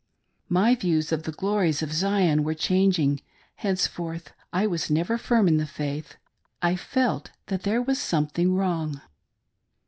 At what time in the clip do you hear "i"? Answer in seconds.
4.51-4.65, 6.63-6.75